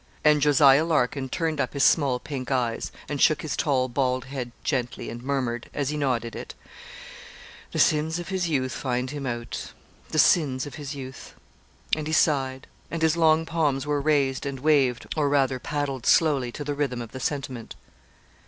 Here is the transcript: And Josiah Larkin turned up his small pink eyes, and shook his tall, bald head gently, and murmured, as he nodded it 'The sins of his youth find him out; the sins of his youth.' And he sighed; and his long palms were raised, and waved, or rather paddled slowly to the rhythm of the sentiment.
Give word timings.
And 0.23 0.41
Josiah 0.41 0.83
Larkin 0.83 1.29
turned 1.29 1.61
up 1.61 1.73
his 1.73 1.83
small 1.83 2.17
pink 2.17 2.49
eyes, 2.49 2.91
and 3.07 3.21
shook 3.21 3.43
his 3.43 3.55
tall, 3.55 3.87
bald 3.87 4.25
head 4.25 4.51
gently, 4.63 5.11
and 5.11 5.21
murmured, 5.21 5.69
as 5.75 5.89
he 5.89 5.95
nodded 5.97 6.35
it 6.35 6.55
'The 7.71 7.77
sins 7.77 8.17
of 8.17 8.29
his 8.29 8.49
youth 8.49 8.71
find 8.71 9.11
him 9.11 9.27
out; 9.27 9.73
the 10.09 10.17
sins 10.17 10.65
of 10.65 10.73
his 10.73 10.95
youth.' 10.95 11.35
And 11.95 12.07
he 12.07 12.13
sighed; 12.13 12.65
and 12.89 13.03
his 13.03 13.15
long 13.15 13.45
palms 13.45 13.85
were 13.85 14.01
raised, 14.01 14.47
and 14.47 14.61
waved, 14.61 15.05
or 15.15 15.29
rather 15.29 15.59
paddled 15.59 16.07
slowly 16.07 16.51
to 16.53 16.63
the 16.63 16.73
rhythm 16.73 16.99
of 16.99 17.11
the 17.11 17.19
sentiment. 17.19 17.75